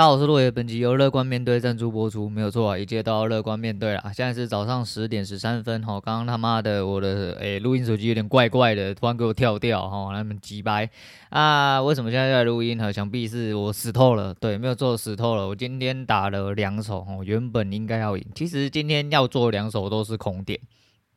[0.00, 4.10] 大家好，我是洛爷，本集由乐观面对赞助播出，没有错啊，一切都要乐观面对啦。
[4.14, 10.88] 现在是早上十点十三分，哈，刚刚他妈的我的诶录音手机有点怪怪的，突然给我跳掉，哈，那么机掰
[11.28, 11.82] 啊？
[11.82, 12.90] 为什么现在在录音呢？
[12.90, 15.46] 想必是我死透了，对，没有做死透了。
[15.46, 20.58] 我今天打了两手，哦，原本应该要赢，其实今天要做两手都是空点，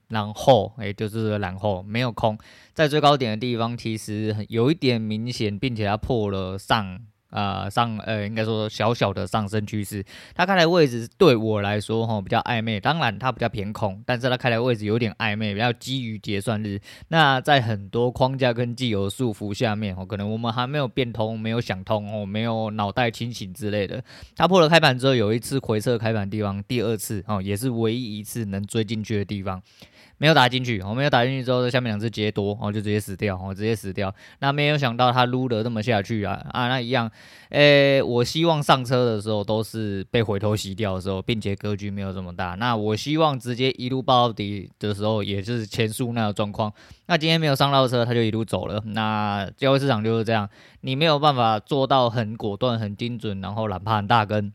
[0.10, 2.38] 然后诶就是然后没有空，
[2.74, 7.00] 在最高点的地方其实有一点明显，并且它破了上。
[7.34, 10.06] 呃，上呃，应该说小小的上升趋势，
[10.36, 16.80] 它开的位置对我来说哈比较暧昧，当然它比较偏空，但是它开的位置有点暧昧，比较基于结算日。
[17.08, 24.04] 那在很多框架跟既有束缚下面哦，可能我们还没有变通，没有想通哦，没有脑袋清醒之类的。
[24.36, 29.60] 它破了开盘之后，有一次回撤开盘地方，第二次哦，也是唯一一次能追进去的地方。
[30.18, 34.14] 没有打进去，我没有打进去之后，下面两只直接多，哦，就直接死掉，哦，直接死掉。
[34.40, 37.12] 那没有想到他撸了这么下去啊啊，那一样，
[37.50, 42.56] 诶，我希望上车的时候都是被回头洗掉的时候，并且格局没有这么大。
[42.56, 46.72] 那我希望直接一路爆到底的时候，也是前述那个状况。
[47.08, 48.82] 那今天没有上到车，他就一路走了。
[48.86, 50.50] 那交易市场就是这样，
[50.82, 54.54] 你没有办法做到很果断、很精准，然后哪怕很大根。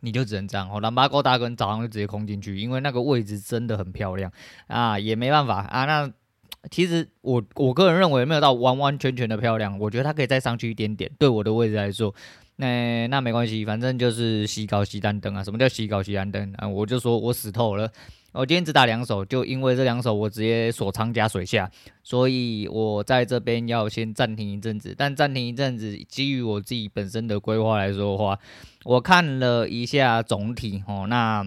[0.00, 4.32] 你就只能这样哦，兰巴高大根早上就直接空进去，因为那个位置真的很漂亮
[4.66, 5.84] 啊，也没办法啊。
[5.84, 6.10] 那
[6.70, 11.10] 其实我我个人认为没有到完完全全的漂亮，我觉得它可以再上去一点点。
[11.18, 12.14] 对我的位置来说，
[12.60, 15.42] 那那没关系，反正就是洗稿洗单灯啊。
[15.42, 16.68] 什么叫洗稿洗单灯啊？
[16.68, 17.90] 我就说我死透了。
[18.32, 21.68] 我今天只打两手，就因为这两手我直接锁仓加水下，
[22.04, 24.94] 所以我在这边要先暂停一阵子。
[24.96, 28.38] 但暂停一阵子，基于我自己本身的规划来说的话，
[28.84, 31.44] 我看了一下总体哦，那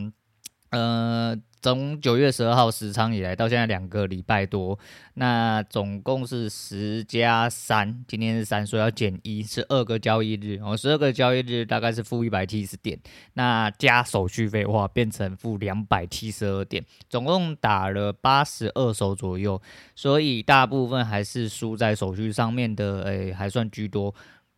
[0.71, 1.39] 呃。
[1.63, 4.77] 从九月十二号实仓以来到现在两个礼拜多，
[5.13, 12.99] 那总共是十加三，今天是三，所以要减一，十二个交易日哦，十二个交易日大概是负一百七十点，
[13.35, 19.61] 那加手续费的话变成负两百七十二点，总共打了八十二手左右，
[19.95, 24.13] 所以大部分还是输在手续上面的，诶，还算居多。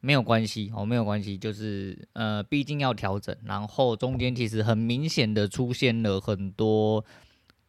[0.06, 7.04] 没有关系哦，没有关系，就是呃，毕竟要调整，然后中间其实很明显的出现了很多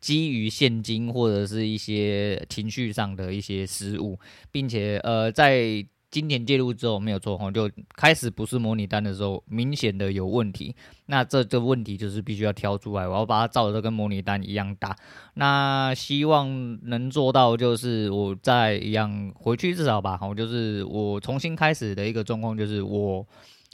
[0.01, 4.19] 基于现金或者是一些情绪上的一些失误，
[4.53, 5.87] 并且呃，在。
[6.17, 10.75] 今年介入之后没有错，就开始不是模拟单的时候，明显的有问题。
[11.05, 14.97] 那这这问题就是必须要挑出来，我要把它照着跟模拟单一样大。
[15.35, 23.27] 那希望能做到，就是我在一样回去至少吧，好，就是我重新开始的一个状况，就是我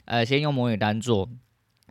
[0.03, 1.29] 呃先用模拟单做。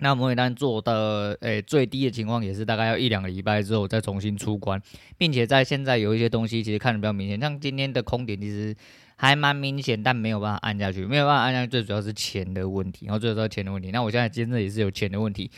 [0.02, 4.78] 那模拟单做的诶、最低的情况也是大概要一两个礼拜之后再重新出关，
[5.16, 8.76] 并且在现在有一些东西其实看的比较明显，像今天的空点其实。
[9.14, 13.92] 还蛮明显，但没有办法按下去，没有办法按下去，最主要是钱的问题，然后最主要是钱的问题。
[13.92, 15.48] 那我现在真的也是有钱的问题，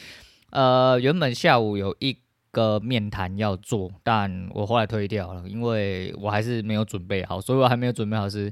[0.50, 2.14] 呃，原本下午有一
[2.54, 8.50] 个面谈要做，但我后来推掉了，因为我还是没有准备好，所以我还没有准备好是，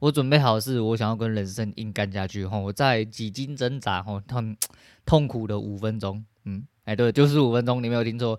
[0.00, 4.56] 我准备好是我想要跟人生硬干下去，吼，我在几经挣扎，吼，痛
[5.06, 8.38] 痛苦的五分钟，嗯，哎，对，就是五分钟，你没有听错。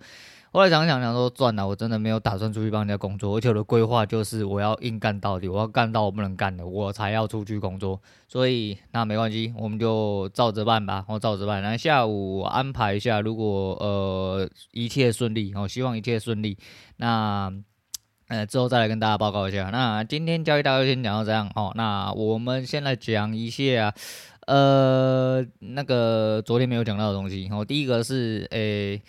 [0.56, 8.02] 后来想想想说，赚了，我真的没有打算出去帮人家工作，而且我的规划就是我要硬干到底，我要干到我不能干的，我才要出去工作。
[8.30, 11.62] 所以那没关系，我们就照着办吧，我照着办。
[11.62, 16.58] 然后下午安排一下，如果呃一切顺利，我希望一切顺利。
[16.96, 17.52] 那
[18.30, 19.70] 呃之后再来跟大家报告一下。
[19.72, 21.74] 那今天交易大概先讲到这样哦。
[21.76, 23.94] 那我们先来讲一下，
[24.48, 27.50] 呃那个昨天没有讲到的东西。
[27.52, 29.02] 哦，第一个是诶。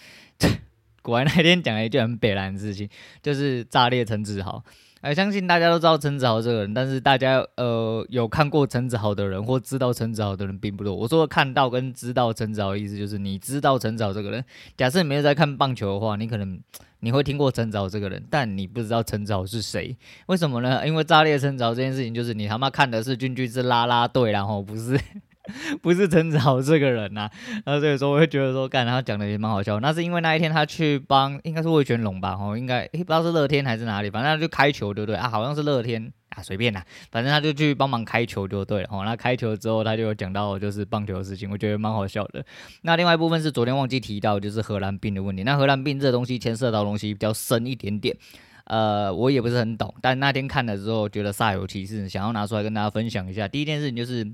[1.06, 2.88] 果然那天讲了一句很北烂的事情，
[3.22, 4.60] 就是炸裂陈子豪。
[5.02, 10.92] 呃，相信大家都知道陈子豪这个人，但是大家呃有看过陈子豪的人或知道陈子豪的人并不多。
[10.92, 14.44] 我说看到跟知道陈子豪的意思就是，你知道陈子豪这个人。
[14.76, 16.58] 假设你没有在看棒球的话，你可能
[17.00, 19.96] 你会听过陈子豪这个人，但你不知道陈子豪是谁。
[20.26, 20.84] 为什么呢？
[20.84, 24.98] 因为炸裂陈子豪这件事情，就是你他妈看的是军军是啦啦队，然后不是。
[25.80, 27.30] 不是陈子豪这个人呐、啊，
[27.64, 29.78] 然后所以说我会觉得说，干他讲的也蛮好笑。
[29.80, 35.28] 那是因为那一天他去帮，应该是魏全龙吧，吼，应该诶不知道是乐天还是哪里，反正他就开球，对不对啊？
[35.28, 38.88] 好像是乐天啊，随便啦，反正他就去帮忙开球就对了。
[38.90, 42.44] 哦，那开球之后他就讲到就是棒球的事情，我觉得蛮好笑的。
[42.82, 45.44] 那另外一部分是昨天忘记提到，就是荷兰病的问题。
[45.44, 48.16] 那荷兰病这东西牵涉到东西比较深一点点，
[48.64, 53.46] 呃，我也不是很懂，但那天看了之后觉得煞有其事，想要拿出来跟大家分享一下。
[53.46, 54.26] 第一件事情就是。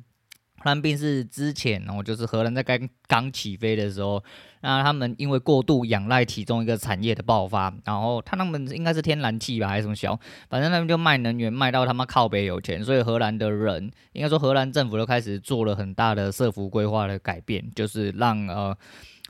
[0.62, 4.22] 荷兰病是之前哦，就是荷兰在刚刚起飞的时候，
[4.60, 10.16] 那他们因为过度仰赖其中一个产业的爆发，然后他他们应该是天然气吧，还是什么小，
[10.48, 18.76] 反正他们就卖能源卖到他妈靠北有钱，所以荷兰的人应该说荷兰政府都开始做了很大的社福规划的改变，就是让呃。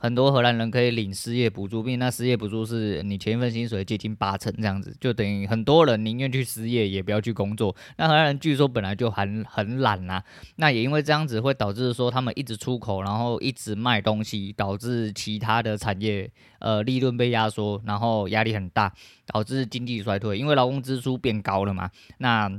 [0.02, 7.72] 很多荷兰人可以领失业补助，并那失业补助是你前一份薪水接近八成这样子，就等于很多人宁愿去失业也不要去工作。
[7.96, 10.24] 那荷兰人据说本来就很很懒啊，
[10.56, 16.28] 那也因为这样子会导致说他们一直出口，然后一直卖东西，导致其他的产业
[16.58, 18.92] 呃利润被压缩，然后压力很大，
[19.26, 20.36] 导致经济衰退。
[20.36, 21.88] 因为劳工支出变高了嘛，
[22.18, 22.50] 那。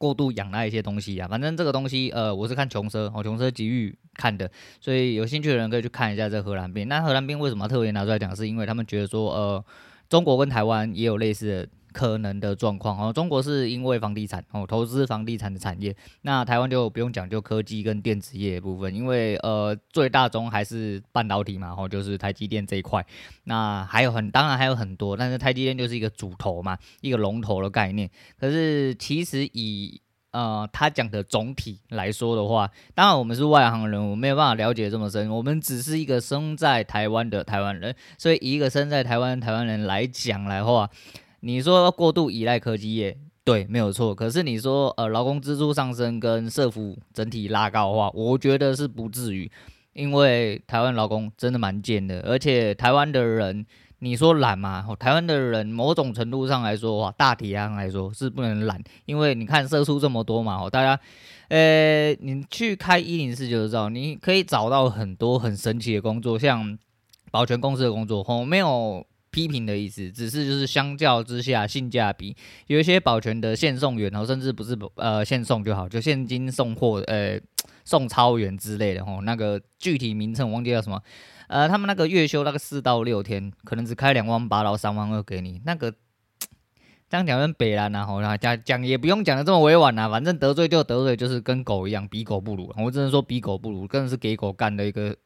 [0.00, 4.50] 过度养那一些东西啊，反正这个东西，呃，我是看穷奢哦，穷奢极欲看的，
[4.80, 6.88] 所以有兴趣的人可以去看一下这荷兰兵。
[6.88, 8.34] 那荷兰兵为什么特别拿出来讲？
[8.34, 9.64] 是因为他们觉得说，呃，
[10.08, 11.68] 中国跟台湾也有类似的。
[11.92, 23.04] 可能的状况哦，中国是因为房地产哦，投资房地产的产业，那台湾就不用讲究科技跟电子业的部分，因为呃最大宗还是半导体嘛，哦就是台积电这一块，
[23.44, 28.08] 那还有很当然还有很多，但是台积电就是一个主头嘛，一个龙头的概念。
[28.38, 30.00] 可是其实以
[30.30, 40.88] 呃他讲的总体来说的话，当然我们是外行人，我没有办法了解这么深，我们只是一个生在台湾的台湾人，所以以一个生在台湾台湾人来讲来话。
[41.40, 44.14] 你说过度依赖科技业，对，没有错。
[44.14, 49.50] 可是你说呃，劳工支出上升跟社福整体拉高的话，我觉得是不至于，
[49.94, 53.64] 因为台湾劳工真的蛮贱的，而且台湾的人，
[54.00, 54.86] 你说懒嘛？
[54.98, 61.00] 台湾的人某种程度上来说哇，大体上来说是不能懒，因为你看社畜这么多嘛，哦，大家，
[61.48, 66.78] 呃，你去开一零四就知道，你可以找到很多很神奇的工作，像
[67.30, 69.06] 保全公司的工作，哦，没有。
[69.30, 72.36] 批评的意思，只是就是相较之下性价比，
[72.66, 77.40] 有一些保全的现送员哦，甚至不是呃现送就好，就现金送货呃
[77.84, 81.00] 送超员之类的吼，那个具体名称我忘记叫什么，
[81.48, 85.92] 呃他们那个月休那个四到六天，可能只开两万八到三万二给你，那个
[87.08, 95.16] 这样讲跟北兰呐吼，讲讲也不用讲的这么委婉呐、反正得罪就得罪，就是跟狗一样，比狗不如，我只能说比狗不如，更是给狗干的一个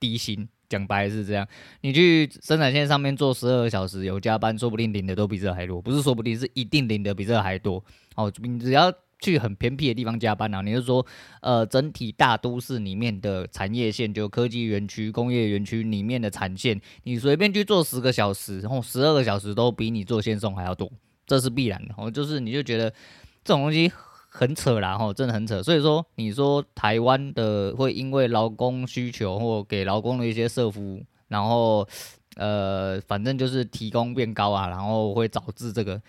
[0.00, 0.48] 低薪。
[0.68, 1.46] 讲白是这样，
[1.82, 7.84] 你去生产线上面做十二个小时有加班，说不定领的都比这还多，不是说不定是一定领的比这还多。
[8.16, 11.04] 哦，你只要去很偏僻的地方加班啊，你就说，
[11.40, 20.90] 呃，整体大都市里面的产业线，就科技园区、工业园区里面的产线，你随便去做十个小时，然后十二个小时都比你做线送还要多，
[21.26, 21.94] 这是必然的。
[21.96, 22.90] 哦，就是你就觉得
[23.42, 23.90] 这种东西。
[24.36, 25.62] 很扯啦，吼，真的很扯。
[25.62, 31.86] 所以说，你说台湾的会因为劳工需求或给劳工的一些设福，然后
[32.34, 36.02] 呃，反正就是提供变高啊，然后会导致这个。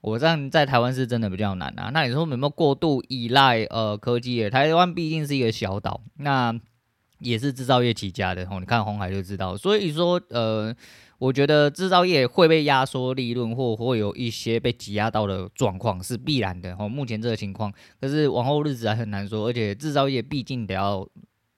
[0.00, 1.90] 我这样在台湾是真的比较难啊。
[1.92, 4.48] 那你说有没有过度依赖呃科技？
[4.48, 6.58] 台湾毕竟是一个小岛，那
[7.20, 9.56] 也是制造业起家的，哦，你看红海就知道。
[9.56, 10.74] 所以说，呃。
[11.20, 16.76] 我觉得制造业会被压缩利润，或会有一些被挤压到的状况是必然的。
[16.78, 19.48] 哦，目前这个情况，可是往后日子还很难说。
[19.48, 21.04] 而且制造业毕竟得要。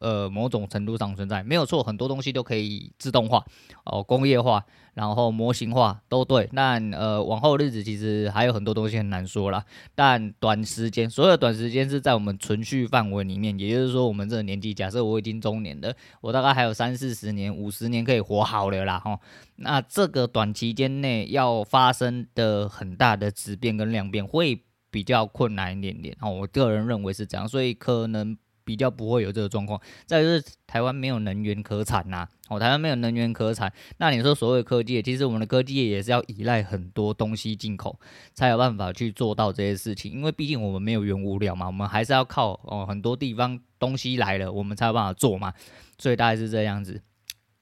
[0.00, 3.44] 呃，某种程度上存在没有错，很多东西都可以自动化
[3.84, 4.64] 哦，工业化，
[4.94, 6.48] 然后模型化都对。
[6.54, 9.62] 但呃，往后日子其实还有很多东西很难说啦。
[9.94, 18.98] 但短时间，所有短时间是在我们存续范围里面，也就是说，我们这个年纪，假设我已经中年了，我大概还有三四十年、五十年可以活好了啦。
[18.98, 19.20] 哈，
[19.56, 26.16] 那这个短期间内要发生的很大的质变跟量变会比较困难一点点。
[26.22, 28.38] 哦，我个人认为是这样，所以可能。
[28.64, 29.80] 比较不会有这个状况。
[30.06, 37.98] 再就是台湾没有能源可产呐，哦，台湾没有能源可产，那你说所谓科技，其实我们的科技也是要依赖很多东西进口，
[38.34, 40.12] 才有办法去做到这些事情。
[40.12, 45.52] 因为毕竟我们没有原物料嘛，我们还是要靠哦很多地方东西来了，我们才有办法做嘛。
[45.98, 47.02] 所以大概是这样子。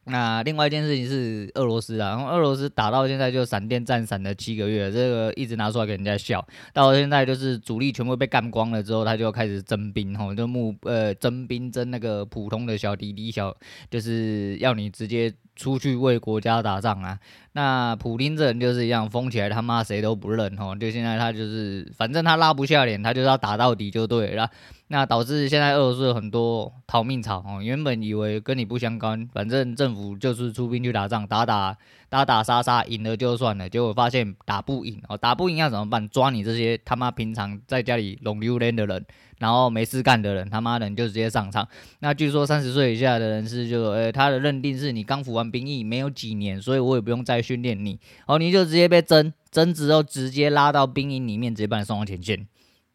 [0.08, 6.46] 那另外一件事情是俄罗斯啊，然后俄罗斯打到现在就闪电战闪了七个月，这个一直拿出来给人家笑。
[6.72, 13.54] 到现在就是主力全部被干光了之后，他就开始征兵，吼，就募呃征兵征那个普通的小弟弟小，
[13.90, 15.32] 就是要你直接。
[15.58, 17.18] 出去为国家打仗啊！
[17.50, 20.72] 那普丁这人就是一样，疯起来他妈谁都不认吼。
[20.76, 24.48] 就现在他就是，反正他拉不下脸，他就是要打到底就对了。
[24.88, 27.62] 那导致现在俄罗斯很多逃命潮哦。
[27.62, 31.76] 原本以为跟你不相干，反正政府就是出兵去打仗，打打
[32.08, 33.68] 打打杀杀，赢了就算了。
[33.68, 36.08] 结果发现打不赢哦，打不赢要怎么办？
[36.08, 39.04] 抓你这些他妈平常在家里拢溜连的人。
[39.38, 41.64] 然后没事干的人，他妈的你就直接上场。
[42.00, 52.48] 那据说三十岁以下的人是就，呃，他的认定是你刚服完兵役没有几年，所以我也不用再训练你，哦，你就直接被征征之后直接拉到兵营里面，直接把你送到前线。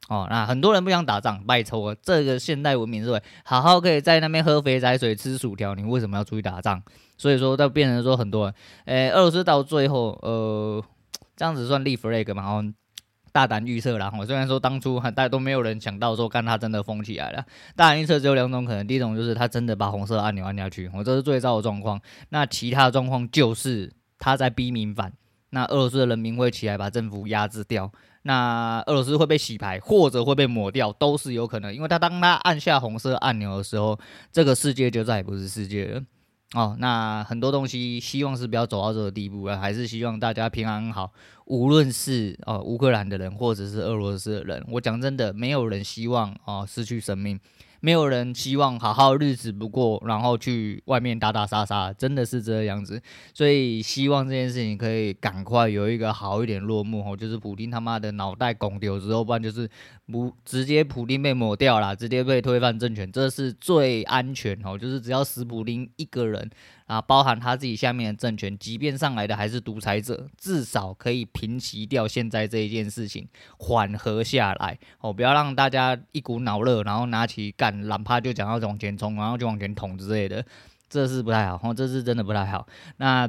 [0.10, 6.82] 哦，那很多人不想打仗，拜托，这个现代文明社会，好好可以在那边喝肥仔水、吃薯条，你为什么要出去打仗？
[7.18, 8.54] 所以说，都变成说很多人，
[8.86, 10.84] 诶、俄罗斯到最后，呃，
[11.38, 12.44] 这样子算立 flag 嘛？
[12.44, 12.74] 哦，
[13.32, 14.12] 大胆预测啦。
[14.20, 17.46] 我虽然说当初很大家都没有人想到说，干他真的疯起来了。
[17.76, 22.02] 大胆预测只有两种可能，第一种就是他真的把红色按钮按下去，我、这是最糟的状况。
[22.30, 25.14] 那其他状况就是他在逼民反，
[25.52, 27.90] 那俄罗斯的人民会起来把政府压制掉。
[28.24, 31.74] 那俄罗斯会被洗牌，或者会被抹掉，都是有可能。
[31.74, 33.98] 因为他当他按下红色按钮的时候，
[34.32, 36.02] 这个世界就再也不是世界了。
[36.56, 41.12] 哦，那很多东西希望是不要走到这个地步啊，还是希望大家平安好。
[41.46, 47.40] 无论是哦乌克兰的人，或者是俄罗斯的人，我讲真的，没有人希望哦失去生命。
[47.86, 53.02] 没有人希望好好日子不过，然后去外面打打杀杀，真的是这样子。
[53.34, 59.70] 所以希望这件事情可以赶快有一个好一点落幕哦，就是普丁他妈的脑袋拱丢之后，不然就是
[60.10, 64.78] 不直接普丁被抹掉了，直接被推翻政权，这是最安全哦。
[64.78, 66.50] 就是只要死普丁一个人。
[66.94, 80.46] 啊，包含他自己下面的政权，即便上来的还是独裁者，至少可以平息掉现在这一件事情，缓和下来哦，不要让大家一股脑热，然后拿起干，哪怕就讲要往前冲，然后就往前捅之类的，
[80.88, 82.68] 这是不太好哦，这是真的不太好。
[82.98, 83.28] 那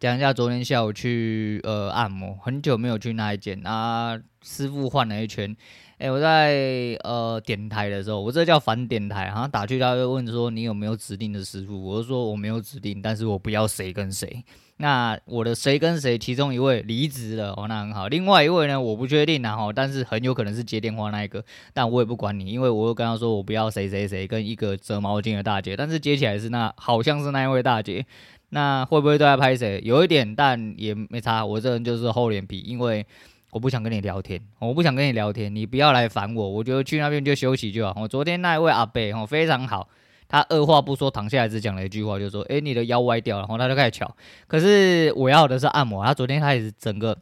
[0.00, 5.54] 讲一下昨天下午去呃按摩，很久没有去那一间啊，师傅换了一圈。
[5.98, 14.44] 哎、我在呃点台的时候，我这叫反点台，好像打去他会问说，你有没有指定的师傅，我就说我没有指定，但是我不要谁跟谁。
[14.76, 18.06] 那我的谁跟谁，其中一位离职了哦，那很好。
[18.06, 28.06] 另外一位呢，我不确定然后，但是很有可能是接电话那一个，但我也不管你，因为我又跟他说我不要谁谁谁跟一个折毛巾的大姐，但是接起来是那好像是那一位大姐，
[28.50, 29.80] 那会不会都在拍谁？
[29.84, 31.44] 有一点，但也没差。
[31.44, 33.04] 我这人就是厚脸皮，因为。
[33.50, 38.02] 我不想跟你聊天，我不想跟你聊天，你不要来烦我，我就去那边就休息就好。
[38.02, 39.88] 我昨天那一位阿伯哦非常好，
[40.28, 44.16] 他二话不说躺下来只讲了一句话，就说：“诶，你的腰歪掉了。”然后他就开始敲。
[44.46, 47.16] 可是我要的是按摩，他昨天开始整个，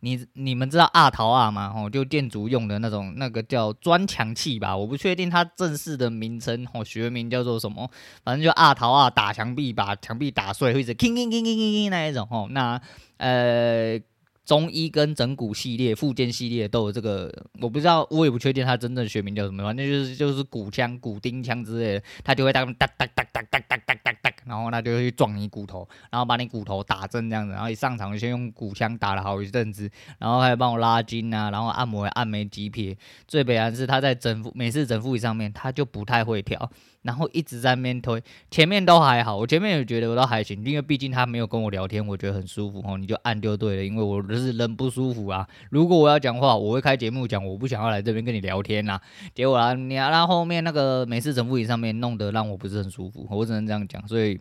[0.00, 1.72] 你你们知道阿桃啊吗？
[1.74, 7.90] 哦，就店主用的那种那个叫砖墙器吧，我不确定它正式的名称哦，学名叫做什么，
[8.22, 12.46] 反正就阿桃啊打墙壁把墙壁打碎，或者铿铿铿铿铿那一种哦。
[12.50, 12.78] 那
[13.16, 13.98] 呃。
[14.44, 32.96] 中医跟整骨系列、复健系列都有这个，我不知道，我也不确定它真正学名叫什么，反正就是就是骨枪、骨钉枪之类的，它就会当哒哒哒哒哒哒哒哒哒，然后它就会去撞你骨头，然后把你骨头打针这样子，然后一上场就先用骨枪打了好一阵子，然后还帮我拉筋啊，然后按摩按没几撇，
[33.26, 36.70] 最悲哀是他在整复每次整复椅上面，他就不太会调。
[37.04, 38.20] 然后一直在那边推，
[38.50, 45.46] 前面都还好，我前面也觉得我都还行，因为毕竟他没有跟我聊天，我觉得很舒服哦，你就按就对了，因为我就是人不舒服啊。
[45.70, 49.00] 如果我要讲话，我会开节目讲，我不想要来这边跟你聊天呐、啊。
[49.34, 54.40] 结果啊，你啊，然后面那个美式整复椅上面弄得让我不是很舒服，我只能这样讲，所以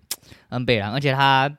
[0.49, 1.53] 很北然，而且他。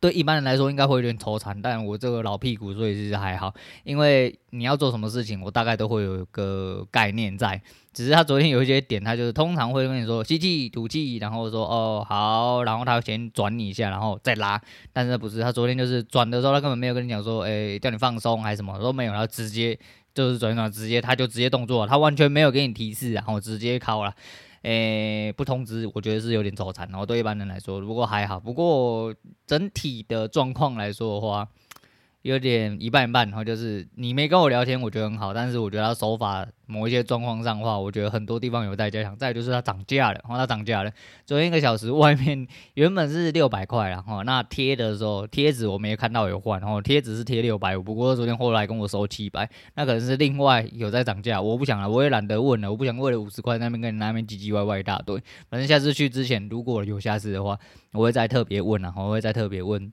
[0.00, 7.60] 对一般人来说应该会有点头残，但我这个老屁股所以其实还好，因为你要做什么事情，我大概都会有一个概念在。
[7.92, 14.60] 只是他昨天有一些点，他就是通常会跟你说吸气吐气，然后说哦好，然后他先转你一下，然后再拉。
[14.92, 19.78] 但是不是他昨天就是转的时候，他根本没有跟你讲说，哎叫你放松还是什么都没有，然后直接
[20.12, 24.12] 就是转一转，直接他就直接动作，他完全没有给你提示，然后直接靠了。
[24.66, 28.40] 诶、不通知，我觉得是有点走残，然后对一般人来说，不过还好。
[28.40, 29.14] 不过
[29.46, 31.48] 整体的状况来说的话，
[32.26, 39.16] 有点一半一半，然后就是你没跟我聊天，我觉得很好，但是我觉得他手法某一些状况上的话，我觉得很多地方有待加强。
[39.16, 40.90] 再就是他涨价了，然后他涨价了，
[41.24, 55.16] 昨天一个小时外面原本是六百块，然后那贴的时候贴纸我没看到有换，然后贴纸是贴六百五，不过昨天后来跟我收七百，那可能是另外有在涨价，我不想了，我也懒得问了，我不想为了五十块那边跟你那边唧唧歪歪一大堆，
[55.48, 57.56] 反正下次去之前如果有下次的话，
[57.92, 59.92] 我会再特别问了，我会再特别问。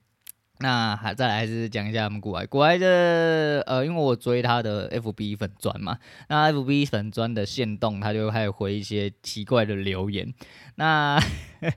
[0.59, 5.97] 那还再来是讲一下我们股癌，股癌的呃，因为我追他的 FB 粉砖嘛，
[6.29, 10.33] 那 FB 粉砖的线动，他就开始回一些奇怪的留言。
[10.75, 11.19] 那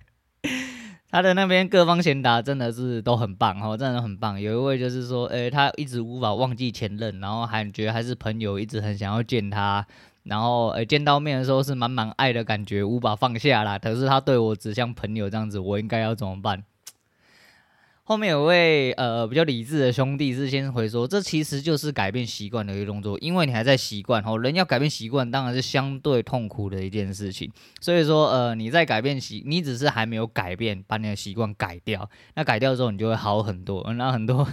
[1.10, 4.38] 他的那边各方贤达真的是都很棒哦，真的很棒。
[4.38, 9.86] 有一位就是说，诶、他一直无法忘记前任，然后还觉得还是朋友，一直很想要见他，
[10.24, 13.78] 然后诶、见到面的时候是满满爱的感觉，无法放下啦。
[13.78, 16.62] 可是他对我只像朋友这样子，我应该要怎么办？
[18.08, 34.46] 后面有位呃比较理智的兄弟是先回说，这其实就是改变习惯的一个动作，因为你还在习惯哦，人要改变习惯当然是相对痛苦的一件事情，所以说呃你在改变习，你只是还没有改变，把你的习惯改掉，那改掉之后你就会好很多，那很多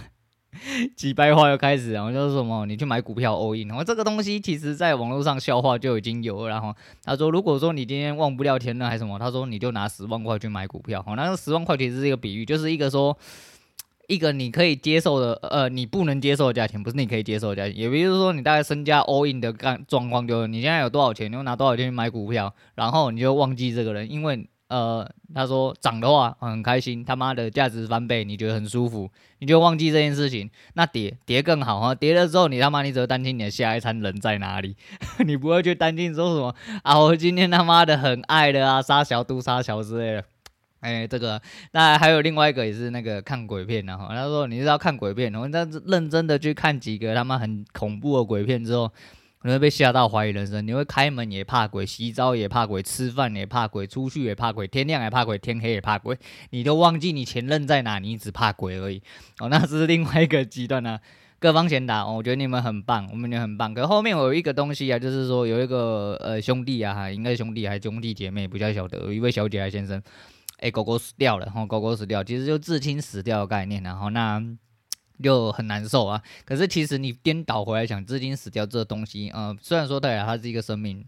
[0.96, 6.48] 几百话又开始，然后就是什么，你去买股票 all in，然后这个东西其实在网络上笑话就已经有了。
[6.48, 11.02] 然后他说，如果说你今天忘不了天了还是什么，他说你就拿十万块去买股票。
[11.02, 13.16] 好，那个十万块其实是一个比喻，就是一个说
[14.08, 17.76] 一个你可以接受的，呃，你不能接受的价钱，不是你可以接受的价钱。
[17.76, 24.48] 也比如说你大概身家 all in 的状状况，就是你现在有多少钱，你就拿多少钱去买股票，然后你就忘记这个人，因为。
[24.68, 30.50] 呃，他说涨的话很开心，他妈的价值翻倍，你觉得很舒服，你就忘记这件事情。
[30.72, 34.74] 那跌跌更好啊，跌了之后你他妈你只会担心你的下一餐人在哪里，
[35.26, 40.24] 你不会去担心说什么啊，我今天他妈的很爱的啊，杀小肚杀小之类的。
[40.80, 41.40] 哎，这个
[41.72, 45.46] 那还有另外一个也是那个看鬼片的哈，他说你是要看鬼片，然后
[45.86, 48.90] 认真的去看几个他妈很恐怖的鬼片之后。
[49.44, 56.16] 你会被吓到怀疑人生，你会开门也怕鬼，洗澡也怕鬼，吃饭也怕鬼，出去也怕鬼，天亮也怕鬼，天黑也怕鬼，
[56.48, 59.02] 你都忘记你前任在哪，你只怕鬼而已。
[59.40, 60.98] 哦，那是另外一个极端呢。
[61.38, 63.74] 各方贤达，哦，我觉得你们很棒，我们也很棒。
[63.74, 70.02] 可后面我有一个东西啊，就是说有一个呃兄弟啊，应该兄弟还是兄弟姐妹，不太晓得，有一位小姐还先生，
[70.60, 74.42] 哎，狗狗死掉了，哦，狗狗死掉，其实就至亲死掉的概念，然后那。
[75.22, 76.22] 就很难受啊！
[76.44, 81.04] 可是其实你颠倒回来想，至亲死掉这个东西，呃，虽然说对啊，它是一个生命，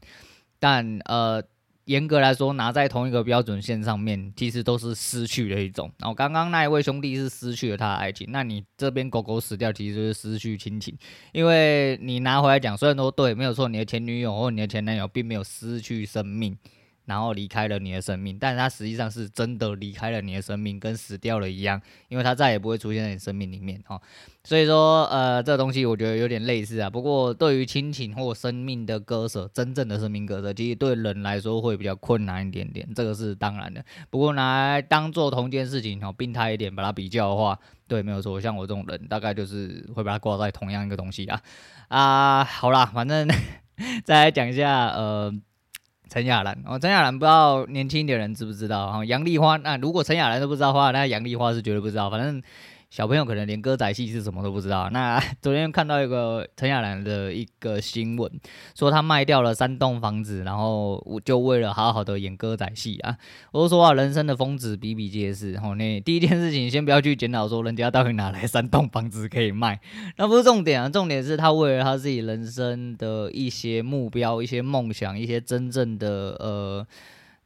[0.59, 1.43] 但呃，
[1.87, 5.91] 严格来说，拿在同一个标准线上面，其实都是失去的一种。
[5.99, 10.97] 然后刚刚那一位兄弟是失去了他的爱情，那你这边狗狗死掉，其实就是失去亲情，
[11.33, 16.57] 因为你拿回来讲，虽然说对，没有错，你的前女友或你的前男友并没有失去生命。
[17.07, 24.01] 然后离开了你的生命，但是他实际上是真的离开了你的生命，跟死掉了一样，因为他再也不会出现在你生命里面哦。
[24.45, 26.91] 所以说，呃，这东西我觉得有点类似啊。
[26.91, 33.85] 不过对于亲情或生命的割舍，真正的生命割舍，其实对人来说会比较困难一点点，这个是当然的。
[34.11, 37.59] 不过拿来当做同一件事情哦，病态一点把它比较的话，
[37.89, 38.41] 对，没有错。
[38.41, 41.41] 像我这种人，大概就是会把它挂在同样一个东西啊。
[41.89, 43.29] 啊，好啦，反正
[44.05, 45.33] 再来讲一下，呃。
[46.09, 49.05] 陈亚兰哦，陈亚兰不知道年轻一点人知不知道啊？
[49.05, 52.09] 杨丽花，那如果陈亚兰都不知道的话，那杨丽花是绝对不知道。
[52.11, 52.43] 反正。
[52.89, 54.89] 小朋友可能连歌仔戏是什么都不知道。
[54.91, 58.31] 那 昨天看到一个陈亚兰的一个新闻，
[58.75, 63.17] 说他卖掉了三栋房子，然后就为了好好的演歌仔戏啊。
[63.53, 65.59] 我都说啊，人生的疯子比比皆是。
[65.59, 69.81] 吼，那第一件事情先不要去检讨说人家到底哪来三栋房子可以卖，
[70.17, 70.89] 那不是重点啊。
[70.89, 76.09] 重点是他为了他自己人生的一些目标、一些梦想、一些真正的
[76.39, 76.87] 呃。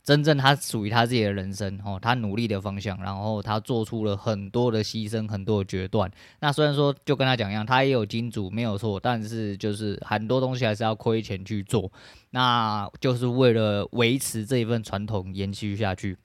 [0.02, 6.10] 真正他属于他自己的人生，哦，他努力的方向，然后他做出了很多的牺牲，很多的决断。
[6.40, 11.92] 那虽然说就跟他讲一样，他也有金主没有错，但是就是很多东西还是要亏钱去做，
[12.30, 16.16] 那就是为了维持这一份传统延续下去。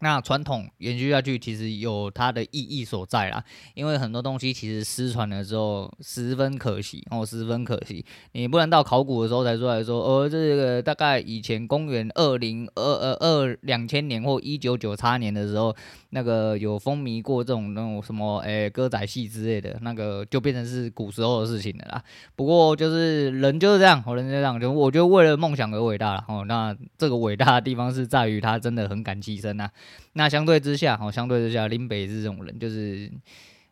[0.00, 3.42] 那传统延续下去，其实有它的意义所在啦。
[3.74, 8.04] 因为很多东西其实失传了之后，十分可惜哦，十分可惜。
[8.32, 15.74] 你不能到考古的时候才出来说，呃，这个大概以前公元二零二呃二两千年或一九九叉年的时候，
[16.10, 22.04] 那个有风靡过这种那种什么诶、歌仔戏之类的，那个就变成是古时候的事情了啦。
[22.34, 26.44] 不过就是人就是这样，人就是这样，就我觉得为了梦想而伟大了哦。
[26.46, 29.70] 那这个伟大的地方是在于他真的很敢牺牲啊。
[30.14, 33.12] 那相对之下，哦，相对之下，林北是这种人，就是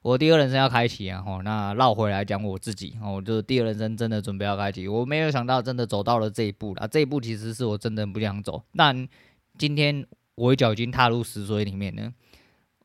[0.02, 9.08] 我第二人生要开启啊，吼，那绕回来讲我自己，哦，就是第二人生真的准备要开启，我没有想到真的走到了这一步了，这一步其实是我真的不想走，但
[9.56, 12.12] 今天我一脚已经踏入死水里面了，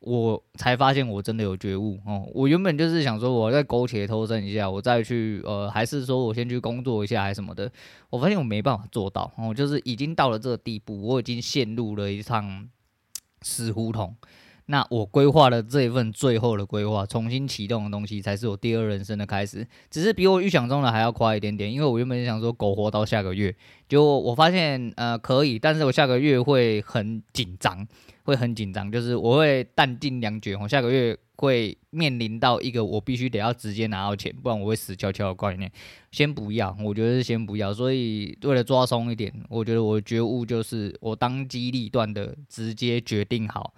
[0.00, 7.70] 我才发现我真的有觉悟哦，我原本就是想说我再苟且偷生一下，我再去呃，还是说我先去工作一下还是什么的，
[8.08, 12.66] 我发现我没办法做到，哦，就是已经到了这个地步，我已经陷入了一场。
[13.42, 14.14] 死胡同，
[14.66, 19.66] 那我规划的这一份最后的规划，重新启动的东西，才是我第二人生的开始。
[19.90, 23.54] 只是比我预想中的还要快一点点，因为我原本想说苟活到下个月，
[23.88, 27.86] 就我发现呃可以，但是我下个月会很紧张，
[28.24, 35.72] 会很紧张，就是我会弹定两绝，我下个月会面临到一个我必须得要直接拿到钱，不然我会死翘翘的概念。
[36.12, 37.72] 先不要，我觉得是先不要。
[37.72, 43.72] 所以为了抓松一点，我觉得我觉悟就是我当机立断的直接决定好，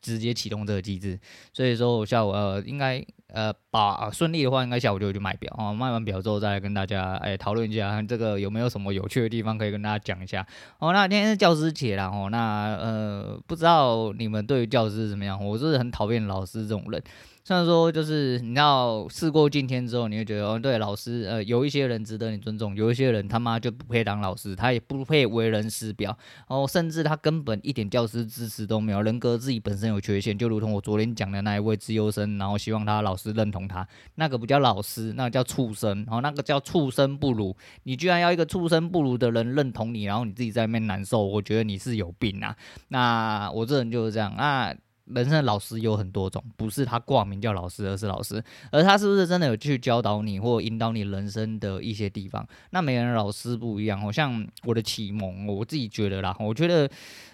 [0.00, 1.18] 直接启动这个机制。
[1.52, 5.74] 所以说我下午呃应该呃把顺利的话，应该下午就去卖表哦。
[5.74, 10.46] 卖完表之后再来跟大家哎讨论一下，看这个有没有什么有趣的地方可以跟大家讲一下。
[10.78, 15.44] 哦，那今天是教师节了，哦，那呃不知道你们对于教师怎么样？
[15.44, 17.02] 我是很讨厌老师这种人。
[17.46, 26.16] 虽然说就是你要事过境迁之后，你会觉得哦，对，老师呃，有一些人值得你尊重，有一些人他妈就不配当老师，他也不配为人师表，
[26.48, 42.56] 然哦，甚至他根本一点教师资质都没有，人格自己本身有缺陷，就如同我昨天讲的那一位资优生，然后希望他老师认同他，那个不叫老师，那个叫畜生，然哦，那个叫畜生不如，你居然要一个畜生不如的人认同你，然后你自己在那边难受，我觉得你是有病啊，
[42.88, 44.74] 那我这人就是这样啊。
[45.06, 52.46] 人生的老师有很多种，不是他挂名叫老师，而是老师，而他是不是真的有去教导你或引导你人生的一些地方？
[52.70, 56.90] 那每个人老师不一样，好像我的启蒙，我自己觉得啦，我觉得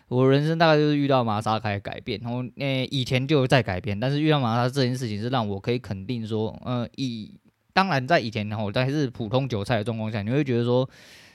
[0.08, 7.32] 我人生大概就是遇到玛莎开始改变，然后诶以前就在改变，但是遇到玛莎这件事情是让我可以肯定说，呃，以
[7.72, 10.88] 当然在以前然后我在是普通韭菜的状况下，你会觉得说。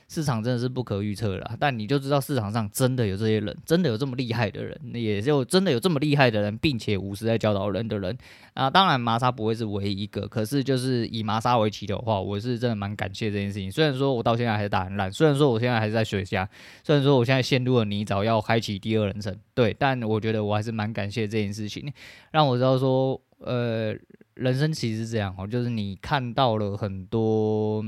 [0.08, 8.16] 市场真的是不可预测啦，但你就知道市场上真的有这些人，真的有这么厉害的人，也就真的有这么厉害的人，并且无私在教导人的人
[8.54, 8.70] 啊。
[8.70, 13.70] 当然，玛莎不会是唯一一个，可是就是以玛莎为起的话，我是真的蛮感谢这件事情。
[13.70, 16.48] 虽然说我到现在还是打很烂，虽然说我现在还是在水下，
[16.84, 21.92] 虽然说我现在陷入了泥沼，要开启第二人生，对，但我觉得我还是蛮感谢这件事情，
[22.30, 23.92] 让我知道说，呃，
[24.34, 27.84] 人生其实是这样哦，就是你看到了很多。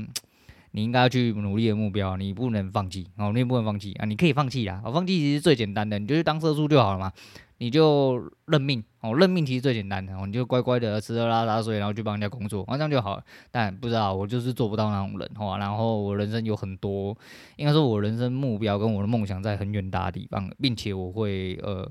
[0.71, 4.05] 你应该要去努力的目标，你不能放弃哦，你也不能放弃啊！
[4.05, 7.11] 你可以放弃啦，放弃其实最简单的，你就去当社畜就好了嘛，
[7.59, 8.83] 你就认命。
[9.01, 13.17] 哦，认命其实最简单的，哦，你就乖乖的吃喝拉撒睡，然后去帮人家工作，这样就好。
[13.49, 15.57] 但不知道，我就是做不到那种人，哈。
[15.57, 17.17] 然后我人生有很多，
[17.55, 21.89] 应该说我人生目标跟我的梦想在很远大的地方，并且我会呃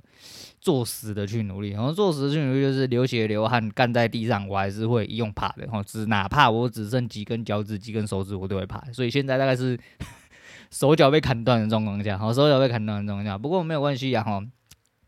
[0.60, 1.70] 作死的去努力。
[1.70, 5.82] 然后作死的去努力就是流血流汗干在地上，我还是会用爬的，哈。
[5.82, 8.78] 只哪怕我只剩几根脚趾、几根手指，我都会爬。
[8.92, 9.78] 所以现在大概是
[10.70, 14.42] 手脚被砍断的状况下，好，手脚被砍断的状况下，不过没有关系呀，哈。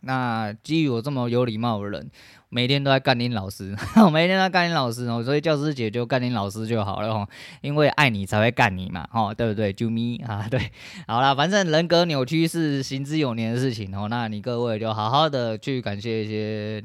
[0.00, 2.10] 那基于我这么有礼貌的人，
[2.48, 7.28] 每天都在干你老师，我 每天都在干你老师哦，所以教师节就干你老师就好了哦，
[7.60, 9.72] 因为爱你才会干你嘛，哦，对不对？
[9.72, 10.72] 啾咪 啊，对，
[11.06, 16.84] 好啦，反正人格扭曲是行之有年的事情哦，那你各位就好好的去感谢一些。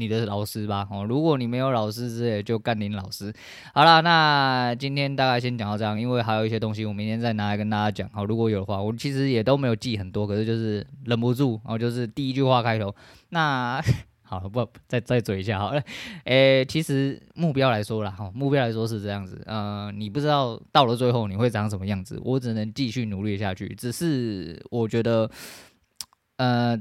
[0.00, 3.30] 你的老师吧，哦，如果你没有老师之类，就干林老师。
[3.74, 8.08] 好了，那今天大概先讲到这样，因为还有一些东西我明天再拿来跟大家讲。
[8.14, 12.94] 好，如果有的话，我其实也都没有记很多，可是就是忍不住，然后就是第一句话开头。
[13.28, 13.78] 那
[14.22, 15.82] 好了，不再再嘴一下好了。
[16.24, 19.42] 诶、其实目标来说啦，哈，目标来说是这样子。
[19.44, 23.74] 呃，你不知道到了最后你会长什么样子，我只能继续努力下去。
[23.74, 25.30] 只是我觉得，
[26.38, 26.80] 呃。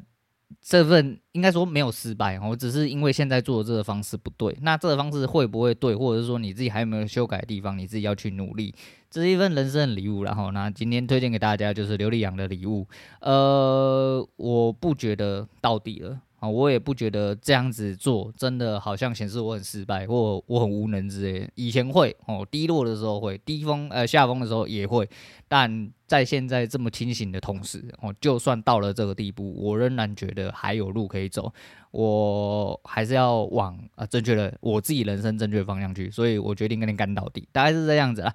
[0.61, 4.57] 这份应该说没有失败，我只是因为现在做的这个方式不对。
[4.61, 8.73] 那这个方式会不会对，或者是说你自己还有没有修改的地方，你自己要去努力。
[9.11, 12.87] 这是一份人生的礼物，然后那今天推荐给大家就是刘力扬的礼物。
[13.21, 16.19] 呃，我不觉得到底了。
[16.39, 21.49] 啊，我也不觉得这样子做真的好像显示我很失败或我很无能之类。
[21.55, 25.07] 以前会哦，低落的时候会，低峰呃下风的时候也会，
[25.47, 31.53] 但在现在这么清醒的同时，哦，就算到了这个地步，我仍然觉得还有路可以走，
[31.91, 38.33] 我还是要往啊正确的我自己人生正确的方向去，所以我决定跟你干到底，大概是这样子啦。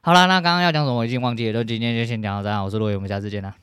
[0.00, 3.54] 好啦，那刚刚要讲什么我已经忘记了，就今天就先讲到这样，我是罗伟，我们下次见啦。